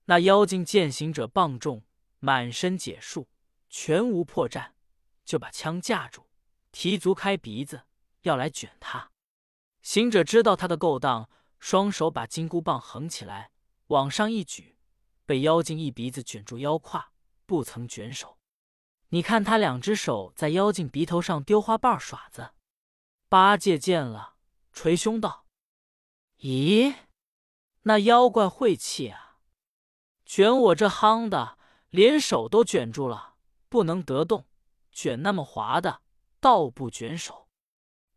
[0.06, 1.84] 那妖精见行者棒重，
[2.20, 3.28] 满身解数，
[3.68, 4.74] 全无破绽，
[5.26, 6.28] 就把枪架住，
[6.72, 7.86] 提足开鼻子，
[8.22, 9.12] 要来卷他。
[9.82, 13.50] 行者知道他的勾当，双手把金箍棒横起来，
[13.88, 14.77] 往上一举，
[15.28, 17.12] 被妖精一鼻子卷住腰胯，
[17.46, 18.40] 不曾卷手。
[19.10, 22.54] 你看他两只手在妖精鼻头上丢花瓣耍子。
[23.30, 24.38] 八戒见了，
[24.74, 25.46] 捶胸道
[26.42, 26.96] ：“咦，
[27.84, 29.38] 那妖怪晦气啊！
[30.26, 31.60] 卷我这夯的，
[31.92, 33.36] 连手都卷住了，
[33.70, 34.46] 不能得动；
[34.92, 36.02] 卷那么滑的，
[36.40, 37.48] 倒不卷手。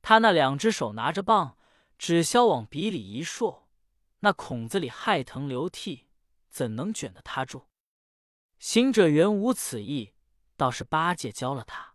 [0.01, 1.59] 他那两只手拿着棒。”
[2.03, 3.65] 只消往鼻里一竖，
[4.21, 6.07] 那孔子里害疼流涕，
[6.51, 7.67] 怎能卷得他住？
[8.59, 10.13] 行者原无此意，
[10.57, 11.95] 倒是八戒教了他，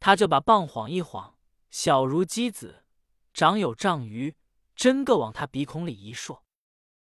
[0.00, 1.38] 他就把棒晃一晃，
[1.70, 2.84] 小如鸡子，
[3.32, 4.34] 长有丈余，
[4.74, 6.40] 真个往他鼻孔里一烁。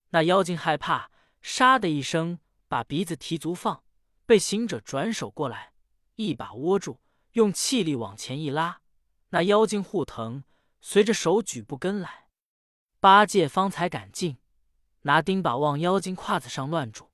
[0.08, 3.84] 那妖精害怕，沙的一声，把鼻子提足放，
[4.26, 5.72] 被行者转手过来，
[6.16, 7.00] 一把握住，
[7.32, 8.80] 用气力往前一拉，
[9.28, 10.42] 那妖精护疼。
[10.80, 12.30] 随着手举步跟来，
[13.00, 14.38] 八戒方才敢进，
[15.02, 17.10] 拿钉把往妖精胯子上乱住。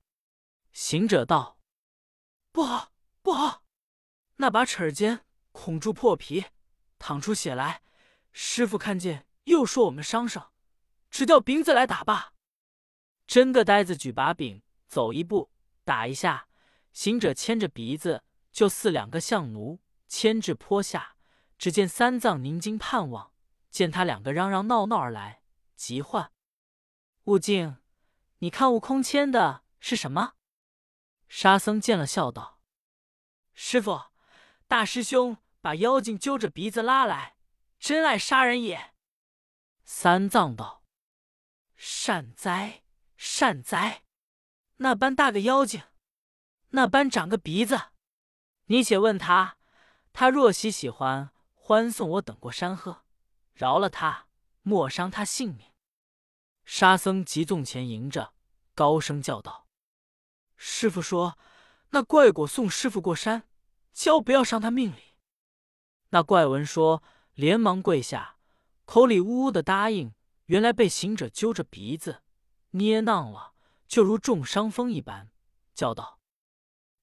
[0.71, 1.59] 行者道
[2.51, 3.63] ：“不好，不好！
[4.37, 6.45] 那把齿尖孔住破皮，
[6.99, 7.81] 淌出血来。
[8.31, 10.51] 师傅看见，又说我们伤上，
[11.09, 12.33] 只调饼子来打罢。”
[13.25, 15.51] 真个呆子举把柄，走一步
[15.83, 16.47] 打一下。
[16.93, 21.15] 行者牵着鼻子，就似两个相奴，牵至坡下，
[21.57, 23.31] 只见三藏凝睛盼望。
[23.69, 25.41] 见他两个嚷嚷闹闹而来，
[25.75, 26.31] 急唤
[27.27, 27.75] 悟净
[28.39, 30.35] ：“你看悟空牵的是什么？”
[31.27, 32.61] 沙僧见了，笑道
[33.53, 34.05] ：“师傅，
[34.65, 37.35] 大师兄把妖精揪着鼻子拉来，
[37.79, 38.93] 真爱杀人也。”
[39.83, 40.85] 三藏道
[41.75, 42.83] ：“善哉，
[43.17, 44.03] 善哉！
[44.77, 45.83] 那般大个妖精，
[46.69, 47.89] 那般长个鼻子，
[48.67, 49.57] 你且问他，
[50.13, 53.03] 他若喜喜欢，欢送我等过山河。”
[53.53, 54.27] 饶了他，
[54.61, 55.73] 莫伤他性命。
[56.69, 58.33] 沙僧急纵前迎着，
[58.75, 59.67] 高声叫道
[60.57, 61.39] ：“师傅说，
[61.91, 63.47] 那怪果送师傅过山，
[63.93, 65.15] 教不要伤他命里。”
[66.11, 67.01] 那怪闻说，
[67.33, 68.35] 连忙跪下，
[68.83, 70.13] 口里呜呜的答应。
[70.47, 72.21] 原来被行者揪着鼻子
[72.71, 73.53] 捏囊了，
[73.87, 75.31] 就如中伤风一般，
[75.73, 76.19] 叫道：“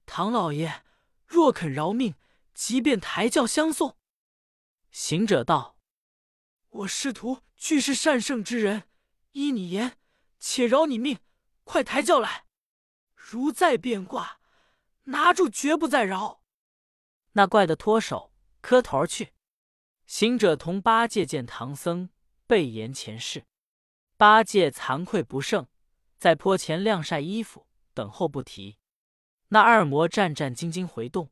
[0.05, 0.85] 唐老爷，
[1.27, 2.14] 若肯饶命，
[2.53, 3.96] 即便抬轿相送。”
[4.92, 5.79] 行者道。
[6.68, 8.85] 我师徒俱是善圣之人，
[9.34, 9.98] 依你言，
[10.38, 11.18] 且饶你命，
[11.64, 12.46] 快抬轿来。
[13.14, 14.40] 如再变卦，
[15.04, 16.40] 拿住绝不再饶。
[17.32, 19.32] 那怪的脱手，磕头去。
[20.06, 22.10] 行者同八戒见唐僧，
[22.46, 23.44] 备言前世。
[24.16, 25.66] 八戒惭愧不胜，
[26.16, 28.78] 在坡前晾晒衣服，等候不提。
[29.48, 31.30] 那二魔战战兢兢回洞，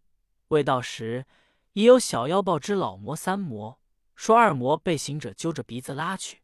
[0.49, 1.27] 未到时，
[1.75, 3.81] 已有小妖报知老魔三魔。
[4.17, 6.42] 说二魔被行者揪着鼻子拉去，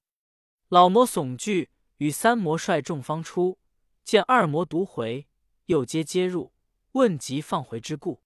[0.69, 3.59] 老魔悚惧，与三魔率众方出，
[4.05, 5.27] 见二魔独回，
[5.65, 6.53] 又接接入，
[6.93, 8.23] 问及放回之故。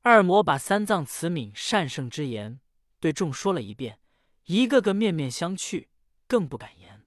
[0.00, 2.60] 二魔把三藏慈悯善圣之言
[2.98, 4.00] 对众说了一遍，
[4.44, 5.88] 一个个面面相觑，
[6.26, 7.04] 更不敢言。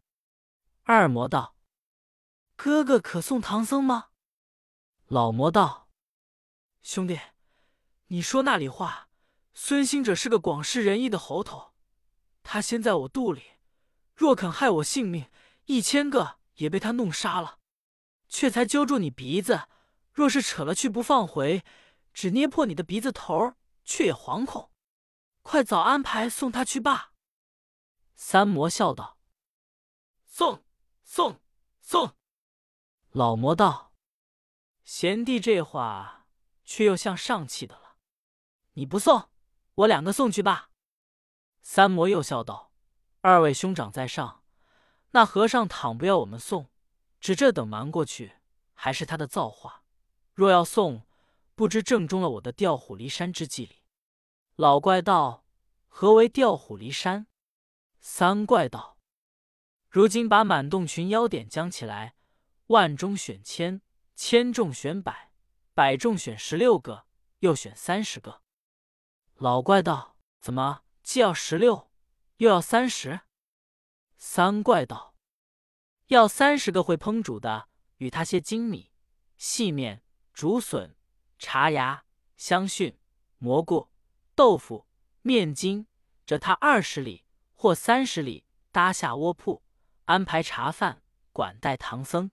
[0.84, 1.55] 二魔道
[2.55, 4.10] ：“哥哥可送唐僧吗？”
[5.08, 5.89] 老魔道
[6.84, 7.19] ：“兄弟，
[8.08, 9.10] 你说那里话？
[9.55, 11.73] 孙行者是个广施仁义的猴头。”
[12.43, 13.41] 他先在我肚里，
[14.19, 15.32] 若肯害我性命，
[15.67, 17.60] 一千个也被他弄杀了。
[18.27, 19.69] 却才揪住你鼻子，
[20.12, 21.63] 若是扯了去不放回，
[22.13, 23.53] 只捏破你的鼻子头，
[23.86, 24.73] 却也惶恐。
[25.41, 27.13] 快早安排送他去罢。
[28.13, 29.17] 三魔笑道
[30.27, 30.65] ：“送
[31.05, 31.39] 送
[31.79, 32.17] 送。”
[33.12, 33.93] 老魔道
[34.84, 36.27] ：“贤弟这话
[36.65, 37.95] 却又像上气的了。
[38.73, 39.29] 你不送，
[39.75, 40.71] 我两个送去罢。”
[41.63, 42.68] 三魔又笑道
[43.21, 44.43] ：“二位兄长在上，
[45.12, 46.69] 那和尚倘不要我们送，
[47.19, 48.38] 只这等瞒过去，
[48.73, 49.84] 还是他的造化。
[50.34, 51.05] 若要送，
[51.53, 53.84] 不知正中了我的调虎离山之计里。”
[54.55, 55.45] 老怪道
[55.89, 57.27] ：“何为调虎离山？”
[57.99, 58.97] 三怪道
[59.89, 62.15] ：“如今把满洞群妖点将起来，
[62.67, 63.82] 万中选千，
[64.15, 65.32] 千中选百，
[65.73, 67.05] 百中选十六个，
[67.39, 68.41] 又选三十个。”
[69.36, 71.88] 老怪道：“怎么？”既要十六，
[72.39, 73.19] 又要三十。
[74.15, 75.13] 三怪道
[76.08, 78.93] ：“要三十个会烹煮的，与他些精米、
[79.36, 80.95] 细面、竹笋、
[81.38, 82.06] 茶芽、
[82.38, 82.95] 香蕈、
[83.39, 83.89] 蘑菇、
[84.36, 84.88] 豆腐、
[85.21, 85.86] 面筋，
[86.25, 87.25] 这他二十里
[87.56, 89.62] 或三十里搭下窝铺，
[90.06, 92.32] 安排茶饭，管待唐僧。”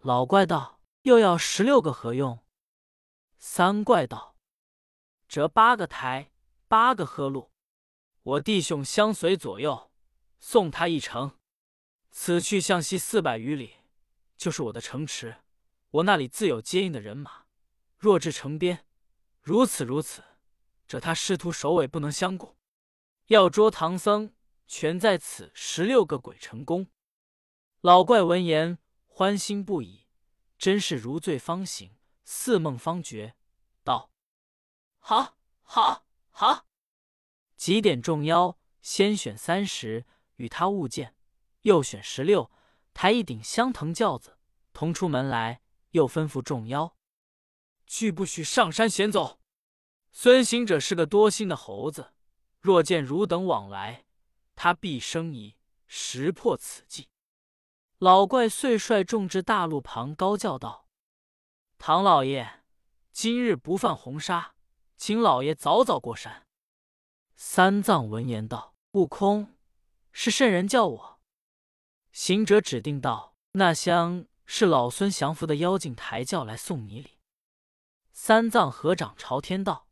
[0.00, 2.42] 老怪道：“又要十六个何用？”
[3.36, 4.38] 三怪道
[5.28, 6.32] ：“折八个台，
[6.66, 7.51] 八个喝路。”
[8.24, 9.90] 我弟兄相随左右，
[10.38, 11.36] 送他一程。
[12.10, 13.78] 此去向西四百余里，
[14.36, 15.38] 就是我的城池。
[15.90, 17.46] 我那里自有接应的人马。
[17.98, 18.86] 若至城边，
[19.40, 20.22] 如此如此，
[20.86, 22.56] 这他师徒首尾不能相顾。
[23.26, 24.32] 要捉唐僧，
[24.66, 26.88] 全在此十六个鬼成功。
[27.80, 30.06] 老怪闻言，欢欣不已，
[30.58, 33.34] 真是如醉方醒，似梦方觉，
[33.82, 34.10] 道
[35.00, 36.66] ：“好，好，好！”
[37.62, 41.14] 几点众妖，先选三十与他物见，
[41.60, 42.50] 又选十六，
[42.92, 44.36] 抬一顶香藤轿子，
[44.72, 45.62] 同出门来。
[45.92, 46.96] 又吩咐众妖，
[47.86, 49.38] 俱不许上山闲走。
[50.10, 52.12] 孙行者是个多心的猴子，
[52.58, 54.06] 若见汝等往来，
[54.56, 55.54] 他必生疑，
[55.86, 57.06] 识破此计。
[57.98, 60.88] 老怪遂率众至大路旁，高叫道
[61.78, 62.64] ：“唐老爷，
[63.12, 64.56] 今日不犯红纱，
[64.96, 66.44] 请老爷早早过山。”
[67.44, 69.56] 三藏闻言道：“悟空，
[70.12, 71.20] 是圣人叫我。”
[72.12, 77.18] 行者指定道：“那香是老孙降服的妖精抬轿来送你礼。”
[78.14, 79.88] 三藏合掌朝天道：“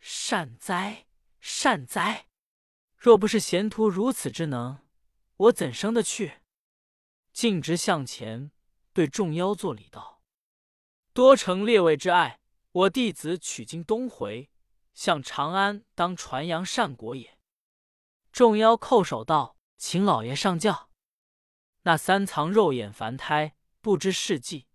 [0.00, 1.06] 善哉，
[1.40, 2.26] 善哉！
[2.96, 4.80] 若不是贤徒如此之能，
[5.36, 6.40] 我怎生得去？”
[7.32, 8.50] 径直向前，
[8.92, 10.20] 对众妖作礼道
[11.14, 12.40] ：“多承列位之爱，
[12.72, 14.50] 我弟子取经东回。”
[14.98, 17.38] 向长安当传扬善果也。
[18.32, 20.90] 众妖叩首道：“请老爷上轿。”
[21.82, 24.66] 那三藏肉眼凡胎，不知事迹。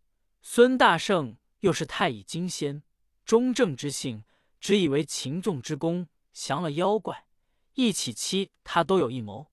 [0.42, 2.84] 孙大圣又是太乙金仙，
[3.26, 4.24] 忠正之性，
[4.62, 7.28] 只以为擒纵之功降了妖怪，
[7.74, 9.52] 一起欺他都有一谋，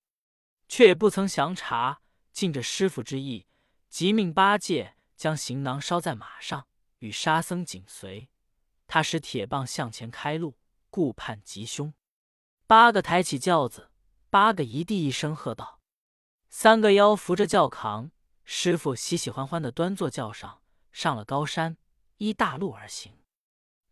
[0.68, 3.48] 却也不曾详查，尽着师傅之意，
[3.88, 8.28] 即命八戒将行囊捎在马上，与沙僧紧随。
[8.86, 10.56] 他使铁棒向前开路。
[10.90, 11.94] 顾盼吉凶，
[12.66, 13.90] 八个抬起轿子，
[14.28, 15.80] 八个一地一声喝道
[16.50, 18.10] ：“三个妖扶着轿扛，
[18.44, 21.76] 师傅喜喜欢欢的端坐轿上，上了高山，
[22.16, 23.18] 依大路而行。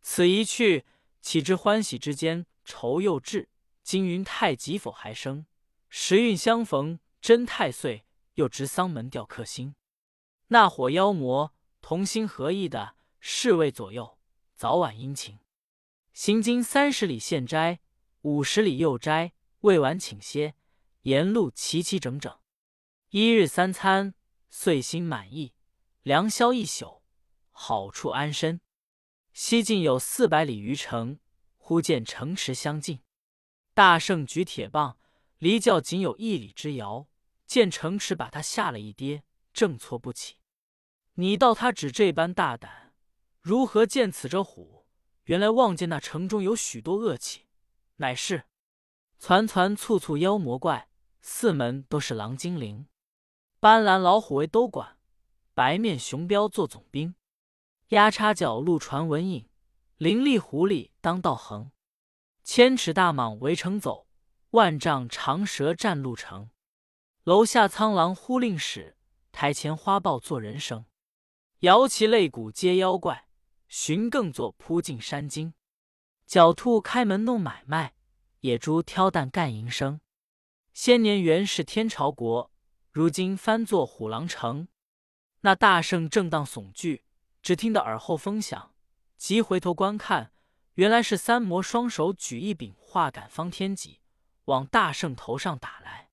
[0.02, 0.84] 此一去，
[1.20, 3.48] 岂知欢喜之间，愁又至。
[3.82, 5.46] 金云太极否还生？
[5.88, 9.74] 时运相逢真太岁，又值丧门吊客星。
[10.48, 14.18] 那伙妖魔同心合意的侍卫左右，
[14.54, 15.38] 早晚殷勤。”
[16.20, 17.78] 行经三十里现斋，
[18.22, 20.56] 五十里又斋，未晚请歇。
[21.02, 22.36] 沿路齐齐整整，
[23.10, 24.14] 一日三餐，
[24.50, 25.54] 遂心满意，
[26.02, 27.04] 良宵一宿，
[27.52, 28.60] 好处安身。
[29.32, 31.20] 西进有四百里余程，
[31.56, 32.98] 忽见城池相近。
[33.72, 34.98] 大圣举铁棒，
[35.38, 37.06] 离教仅有一里之遥，
[37.46, 40.38] 见城池把他吓了一跌，正错不起。
[41.14, 42.92] 你道他只这般大胆，
[43.40, 44.77] 如何见此者虎？
[45.28, 47.44] 原来望见那城中有许多恶气，
[47.96, 48.44] 乃是
[49.18, 50.88] 攒攒簇簇妖魔怪，
[51.20, 52.86] 四门都是狼精灵，
[53.60, 54.96] 斑斓老虎为都管，
[55.52, 57.14] 白面熊彪做总兵，
[57.88, 59.46] 鸭叉角鹿传文引，
[59.98, 61.72] 伶俐狐狸当道横，
[62.42, 64.06] 千尺大蟒围城走，
[64.52, 66.48] 万丈长蛇占路城。
[67.24, 68.96] 楼下苍狼呼令使，
[69.30, 70.86] 台前花豹做人声，
[71.58, 73.27] 摇旗擂鼓皆妖怪。
[73.68, 75.52] 寻更作扑进山精，
[76.26, 77.94] 狡兔开门弄买卖，
[78.40, 80.00] 野猪挑担干营生。
[80.72, 82.50] 先年原是天朝国，
[82.90, 84.68] 如今翻作虎狼城。
[85.42, 87.04] 那大圣正当悚惧，
[87.42, 88.74] 只听得耳后风响，
[89.16, 90.32] 急回头观看，
[90.74, 94.00] 原来是三魔双手举一柄化杆方天戟，
[94.46, 96.08] 往大圣头上打来。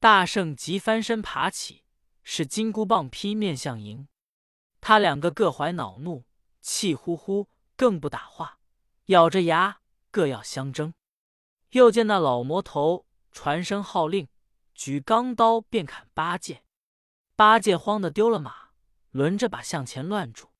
[0.00, 1.84] 大圣急翻身爬起，
[2.22, 4.08] 使金箍棒劈面相迎。
[4.80, 6.24] 他两个各怀恼怒。
[6.60, 8.58] 气呼呼，更不打话，
[9.06, 10.92] 咬着牙，各要相争。
[11.70, 14.28] 又见那老魔头传声号令，
[14.74, 16.62] 举钢刀便砍八戒。
[17.36, 18.70] 八戒慌得丢了马，
[19.10, 20.50] 轮着把向前乱住。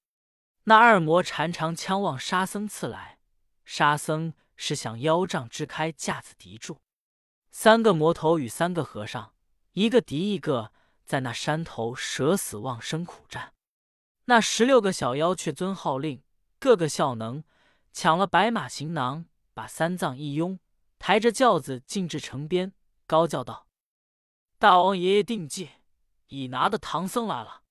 [0.64, 3.18] 那二魔缠长枪望沙僧刺来，
[3.64, 6.78] 沙僧是想腰杖支开架子敌住。
[7.50, 9.34] 三个魔头与三个和尚，
[9.72, 10.72] 一个敌一个，
[11.04, 13.54] 在那山头舍死忘生苦战。
[14.30, 16.22] 那十六个小妖却遵号令，
[16.58, 17.42] 个个效能，
[17.94, 19.24] 抢了白马行囊，
[19.54, 20.60] 把三藏一拥，
[20.98, 22.74] 抬着轿子进至城边，
[23.06, 23.68] 高叫道
[24.60, 25.70] ：“大王爷爷定计，
[26.26, 27.62] 已拿的唐僧来了。”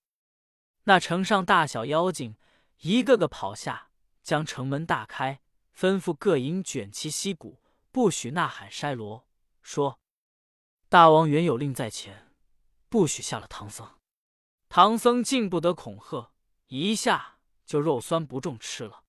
[0.85, 2.35] 那城上大小妖精
[2.79, 3.89] 一个个跑下，
[4.23, 5.39] 将城门大开，
[5.77, 9.27] 吩咐各营卷旗息鼓，不许呐喊筛锣，
[9.61, 9.99] 说
[10.89, 12.33] ：“大王原有令在前，
[12.89, 13.87] 不许下了唐僧。
[14.67, 16.31] 唐僧竟不得恐吓。”
[16.67, 19.03] 一下就肉酸不中吃了，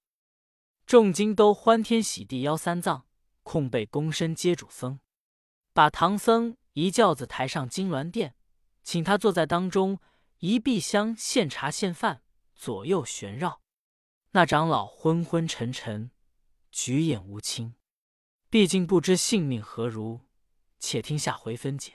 [0.87, 3.07] 众精都欢天喜地邀三藏，
[3.43, 5.01] 空被躬身接主僧，
[5.73, 8.37] 把唐僧一轿子抬上金銮殿，
[8.83, 10.01] 请他坐在当中，
[10.39, 12.23] 一壁香献茶献饭，
[12.55, 13.61] 左右旋绕。
[14.31, 16.11] 那长老昏昏沉沉，
[16.71, 17.75] 举眼无清，
[18.49, 20.21] 毕竟不知性命何如，
[20.79, 21.95] 且听下回分解。